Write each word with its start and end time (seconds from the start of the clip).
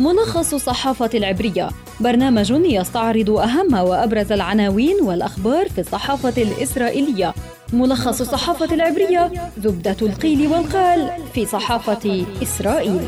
ملخص 0.00 0.54
الصحافة 0.54 1.10
العبرية. 1.14 1.68
برنامج 2.00 2.50
يستعرض 2.50 3.30
أهم 3.30 3.74
وأبرز 3.74 4.32
العناوين 4.32 4.96
والأخبار 5.02 5.68
في 5.68 5.80
الصحافة 5.80 6.42
الإسرائيلية. 6.42 7.34
ملخص 7.72 8.20
الصحافة 8.20 8.74
العبرية 8.74 9.32
زبدة 9.58 9.96
القيل 10.02 10.46
والقال 10.48 11.10
في 11.34 11.46
صحافة 11.46 12.26
إسرائيل. 12.42 13.00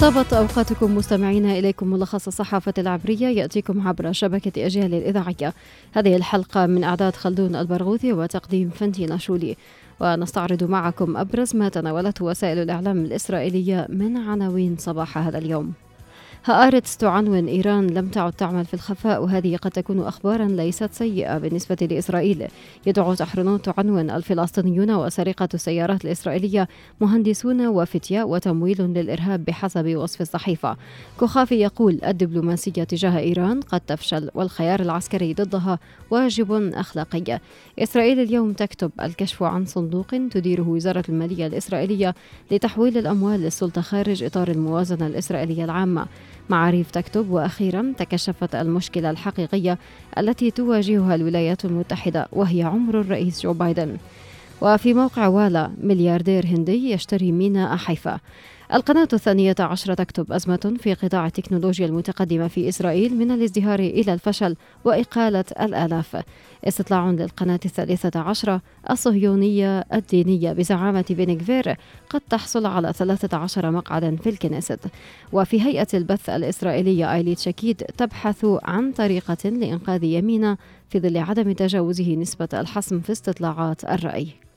طابت 0.00 0.32
أوقاتكم 0.32 0.96
مستمعينا 0.96 1.58
إليكم 1.58 1.86
ملخص 1.86 2.26
الصحافة 2.26 2.74
العبرية 2.78 3.26
يأتيكم 3.26 3.88
عبر 3.88 4.12
شبكة 4.12 4.66
أجيال 4.66 4.94
الإذاعية. 4.94 5.54
هذه 5.92 6.16
الحلقة 6.16 6.66
من 6.66 6.84
أعداد 6.84 7.16
خلدون 7.16 7.56
البرغوثي 7.56 8.12
وتقديم 8.12 8.70
فنتي 8.70 9.06
ناشولي 9.06 9.56
ونستعرض 10.00 10.64
معكم 10.64 11.16
أبرز 11.16 11.56
ما 11.56 11.68
تناولته 11.68 12.24
وسائل 12.24 12.58
الإعلام 12.58 12.98
الإسرائيلية 12.98 13.86
من 13.90 14.16
عناوين 14.16 14.76
صباح 14.76 15.18
هذا 15.18 15.38
اليوم. 15.38 15.72
هآرتس 16.44 16.96
تعنون 16.96 17.46
إيران 17.46 17.86
لم 17.86 18.08
تعد 18.08 18.32
تعمل 18.32 18.64
في 18.64 18.74
الخفاء 18.74 19.22
وهذه 19.22 19.56
قد 19.56 19.70
تكون 19.70 20.00
أخبارا 20.00 20.44
ليست 20.48 20.92
سيئة 20.92 21.38
بالنسبة 21.38 21.88
لإسرائيل. 21.90 22.46
يدعو 22.86 23.14
تحرنون 23.14 23.62
تعنون 23.62 24.10
الفلسطينيون 24.10 24.90
وسرقة 24.90 25.48
السيارات 25.54 26.04
الإسرائيلية 26.04 26.68
مهندسون 27.00 27.66
وفتية 27.66 28.22
وتمويل 28.22 28.82
للإرهاب 28.82 29.44
بحسب 29.44 29.96
وصف 29.96 30.20
الصحيفة. 30.20 30.76
كوخافي 31.18 31.54
يقول 31.54 32.00
الدبلوماسية 32.04 32.84
تجاه 32.84 33.18
إيران 33.18 33.60
قد 33.60 33.80
تفشل 33.80 34.30
والخيار 34.34 34.80
العسكري 34.80 35.34
ضدها 35.34 35.78
واجب 36.10 36.52
أخلاقي. 36.74 37.40
إسرائيل 37.78 38.20
اليوم 38.20 38.52
تكتب 38.52 38.90
الكشف 39.00 39.42
عن 39.42 39.64
صندوق 39.64 40.06
تديره 40.30 40.68
وزارة 40.68 41.04
المالية 41.08 41.46
الإسرائيلية 41.46 42.14
لتحويل 42.50 42.98
الأموال 42.98 43.40
للسلطة 43.40 43.80
خارج 43.80 44.22
إطار 44.22 44.48
الموازنة 44.48 45.06
الإسرائيلية 45.06 45.64
العامة. 45.64 46.06
معاريف 46.50 46.90
تكتب 46.90 47.30
وأخيرا 47.30 47.92
تكشفت 47.98 48.54
المشكلة 48.54 49.10
الحقيقية 49.10 49.78
التي 50.18 50.50
تواجهها 50.50 51.14
الولايات 51.14 51.64
المتحدة 51.64 52.28
وهي 52.32 52.62
عمر 52.62 53.00
الرئيس 53.00 53.42
جو 53.42 53.52
بايدن. 53.52 53.96
وفي 54.60 54.94
موقع 54.94 55.26
والا 55.26 55.70
ملياردير 55.82 56.46
هندي 56.46 56.90
يشتري 56.90 57.32
ميناء 57.32 57.76
حيفا. 57.76 58.18
القناة 58.74 59.08
الثانية 59.12 59.54
عشرة 59.60 59.94
تكتب 59.94 60.32
أزمة 60.32 60.76
في 60.80 60.94
قطاع 60.94 61.26
التكنولوجيا 61.26 61.86
المتقدمة 61.86 62.48
في 62.48 62.68
إسرائيل 62.68 63.14
من 63.14 63.30
الازدهار 63.30 63.78
إلى 63.78 64.12
الفشل 64.12 64.56
وإقالة 64.84 65.44
الآلاف. 65.60 66.22
استطلاع 66.64 67.10
للقناة 67.10 67.60
الثالثة 67.64 68.20
عشرة 68.20 68.62
الصهيونية 68.90 69.84
الدينية 69.92 70.52
بزعامة 70.52 71.04
بن 71.10 71.32
غفير 71.32 71.76
قد 72.10 72.20
تحصل 72.20 72.66
على 72.66 72.92
13 72.92 73.70
مقعدا 73.70 74.16
في 74.16 74.28
الكنيست. 74.28 74.80
وفي 75.32 75.62
هيئة 75.62 75.88
البث 75.94 76.30
الإسرائيلية 76.30 77.14
آيليت 77.14 77.38
شكيد 77.38 77.76
تبحث 77.76 78.46
عن 78.62 78.92
طريقة 78.92 79.48
لإنقاذ 79.48 80.04
يمينة 80.04 80.56
في 80.90 81.00
ظل 81.00 81.16
عدم 81.16 81.52
تجاوزه 81.52 82.14
نسبة 82.14 82.48
الحسم 82.54 83.00
في 83.00 83.12
استطلاعات 83.12 83.84
الرأي. 83.84 84.47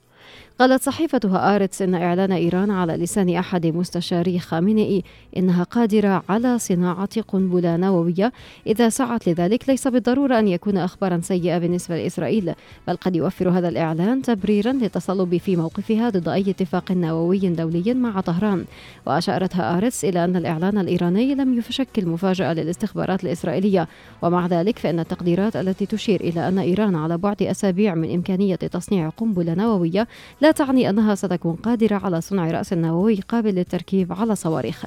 قالت 0.58 0.82
صحيفة 0.82 1.20
هآرتس 1.24 1.82
إن 1.82 1.94
إعلان 1.94 2.32
إيران 2.32 2.70
على 2.70 2.96
لسان 2.96 3.36
أحد 3.36 3.66
مستشاري 3.66 4.38
خامنئي 4.38 5.04
إنها 5.36 5.64
قادرة 5.64 6.22
على 6.28 6.58
صناعة 6.58 7.20
قنبلة 7.20 7.76
نووية. 7.76 8.32
إذا 8.66 8.88
سعت 8.88 9.28
لذلك 9.28 9.68
ليس 9.68 9.88
بالضرورة 9.88 10.38
أن 10.38 10.48
يكون 10.48 10.76
أخبارا 10.76 11.20
سيئة 11.22 11.58
بالنسبة 11.58 11.96
لإسرائيل 11.96 12.54
بل 12.88 12.96
قد 12.96 13.16
يوفر 13.16 13.48
هذا 13.50 13.68
الإعلان 13.68 14.22
تبريرا 14.22 14.72
للتصلب 14.72 15.36
في 15.36 15.56
موقفها 15.56 16.10
ضد 16.10 16.28
أي 16.28 16.50
اتفاق 16.50 16.92
نووي 16.92 17.38
دولي 17.38 17.94
مع 17.94 18.20
طهران. 18.20 18.64
وأشارت 19.06 19.56
هآرتس 19.56 20.04
إلى 20.04 20.24
أن 20.24 20.36
الإعلان 20.36 20.78
الإيراني 20.78 21.34
لم 21.34 21.58
يشكل 21.58 22.06
مفاجأة 22.06 22.52
للاستخبارات 22.54 23.24
الإسرائيلية. 23.24 23.88
ومع 24.22 24.46
ذلك 24.46 24.78
فإن 24.78 25.00
التقديرات 25.00 25.56
التي 25.56 25.86
تشير 25.86 26.20
إلى 26.20 26.48
أن 26.48 26.58
إيران 26.58 26.94
على 26.94 27.18
بعد 27.18 27.42
أسابيع 27.42 27.94
من 27.94 28.14
إمكانية 28.14 28.56
تصنيع 28.56 29.08
قنبلة 29.08 29.54
نووية 29.54 30.08
لا 30.40 30.50
تعني 30.50 30.90
أنها 30.90 31.14
ستكون 31.14 31.54
قادرة 31.54 31.96
على 31.96 32.20
صنع 32.20 32.50
رأس 32.50 32.72
نووي 32.72 33.20
قابل 33.28 33.54
للتركيب 33.54 34.12
على 34.12 34.36
صواريخ. 34.36 34.84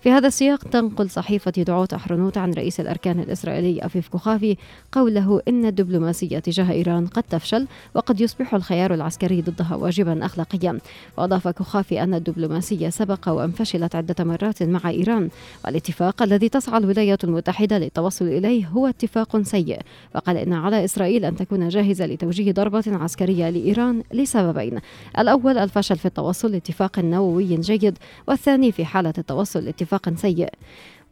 في 0.00 0.10
هذا 0.10 0.26
السياق 0.26 0.58
تنقل 0.58 1.10
صحيفة 1.10 1.50
دعوت 1.50 1.94
أحرنوت 1.94 2.38
عن 2.38 2.52
رئيس 2.52 2.80
الأركان 2.80 3.20
الإسرائيلي 3.20 3.86
أفيف 3.86 4.08
كوخافي 4.08 4.56
قوله 4.92 5.40
إن 5.48 5.66
الدبلوماسية 5.66 6.38
تجاه 6.38 6.72
إيران 6.72 7.06
قد 7.06 7.22
تفشل 7.22 7.66
وقد 7.94 8.20
يصبح 8.20 8.54
الخيار 8.54 8.94
العسكري 8.94 9.42
ضدها 9.42 9.76
واجبا 9.76 10.24
أخلاقيا. 10.26 10.78
وأضاف 11.18 11.48
كوخافي 11.48 12.02
أن 12.02 12.14
الدبلوماسية 12.14 12.88
سبق 12.88 13.28
وأن 13.28 13.50
فشلت 13.50 13.94
عدة 13.94 14.24
مرات 14.24 14.62
مع 14.62 14.90
إيران 14.90 15.28
والاتفاق 15.64 16.22
الذي 16.22 16.48
تسعى 16.48 16.78
الولايات 16.78 17.24
المتحدة 17.24 17.78
للتوصل 17.78 18.24
إليه 18.24 18.66
هو 18.66 18.86
اتفاق 18.86 19.42
سيء. 19.42 19.80
وقال 20.14 20.36
إن 20.36 20.52
على 20.52 20.84
إسرائيل 20.84 21.24
أن 21.24 21.36
تكون 21.36 21.68
جاهزة 21.68 22.06
لتوجيه 22.06 22.52
ضربة 22.52 22.84
عسكرية 22.86 23.50
لإيران 23.50 24.02
لسببين 24.12 24.63
الأول 25.18 25.58
الفشل 25.58 25.96
في 25.96 26.06
التوصل 26.06 26.52
لاتفاق 26.52 26.98
نووي 26.98 27.56
جيد 27.56 27.98
والثاني 28.28 28.72
في 28.72 28.84
حالة 28.84 29.12
التوصل 29.18 29.64
لاتفاق 29.64 30.14
سيء. 30.14 30.48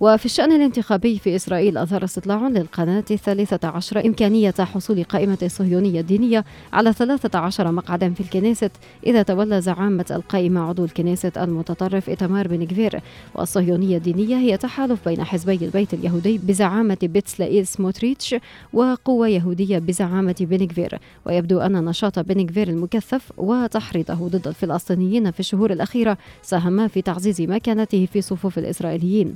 وفي 0.02 0.26
الشأن 0.26 0.52
الانتخابي 0.52 1.18
في 1.18 1.36
إسرائيل 1.36 1.78
أظهر 1.78 2.04
استطلاع 2.04 2.48
للقناة 2.48 3.04
الثالثة 3.10 3.68
عشر 3.68 4.06
إمكانية 4.06 4.54
حصول 4.58 5.04
قائمة 5.04 5.38
الصهيونية 5.42 6.00
الدينية 6.00 6.44
على 6.72 6.92
13 6.92 7.72
مقعدا 7.72 8.14
في 8.14 8.20
الكنيست 8.20 8.70
إذا 9.06 9.22
تولى 9.22 9.60
زعامة 9.60 10.04
القائمة 10.10 10.60
عضو 10.68 10.84
الكنيست 10.84 11.38
المتطرف 11.38 12.10
إتمار 12.10 12.48
بن 12.48 12.66
كفير. 12.66 13.00
والصهيونية 13.34 13.96
الدينية 13.96 14.36
هي 14.36 14.56
تحالف 14.56 15.08
بين 15.08 15.24
حزبي 15.24 15.64
البيت 15.64 15.94
اليهودي 15.94 16.38
بزعامة 16.38 16.98
بيتسلائيل 17.02 17.66
سموتريتش 17.66 18.34
وقوة 18.72 19.28
يهودية 19.28 19.78
بزعامة 19.78 20.36
بن 20.40 20.66
كفير. 20.66 20.98
ويبدو 21.26 21.60
أن 21.60 21.84
نشاط 21.84 22.18
بن 22.18 22.46
كفير 22.46 22.68
المكثف 22.68 23.32
وتحريضه 23.36 24.14
ضد 24.14 24.48
الفلسطينيين 24.48 25.30
في 25.30 25.40
الشهور 25.40 25.72
الأخيرة 25.72 26.18
ساهم 26.42 26.88
في 26.88 27.02
تعزيز 27.02 27.40
مكانته 27.42 28.08
في 28.12 28.22
صفوف 28.22 28.58
الإسرائيليين. 28.58 29.34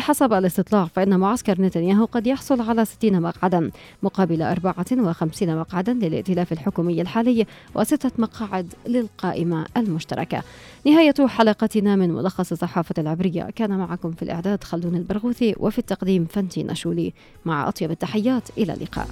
وبحسب 0.00 0.32
الاستطلاع 0.32 0.84
فإن 0.84 1.20
معسكر 1.20 1.62
نتنياهو 1.62 2.04
قد 2.04 2.26
يحصل 2.26 2.60
على 2.60 2.84
60 2.84 3.22
مقعدا 3.22 3.70
مقابل 4.02 4.42
54 4.42 5.56
مقعدا 5.56 5.92
للائتلاف 5.92 6.52
الحكومي 6.52 7.00
الحالي 7.00 7.46
وستة 7.74 8.10
مقاعد 8.18 8.74
للقائمة 8.86 9.66
المشتركة. 9.76 10.42
نهاية 10.86 11.26
حلقتنا 11.26 11.96
من 11.96 12.10
ملخص 12.10 12.52
الصحافة 12.52 12.94
العبرية. 12.98 13.50
كان 13.56 13.78
معكم 13.78 14.12
في 14.12 14.22
الإعداد 14.22 14.64
خلدون 14.64 14.96
البرغوثي 14.96 15.54
وفي 15.58 15.78
التقديم 15.78 16.26
فنتي 16.30 16.62
نشولي 16.62 17.12
مع 17.44 17.68
أطيب 17.68 17.90
التحيات 17.90 18.48
إلى 18.58 18.72
اللقاء. 18.72 19.08